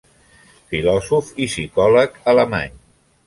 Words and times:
Filòsof 0.71 1.29
i 1.45 1.47
psicòleg 1.51 2.19
alemany. 2.35 2.75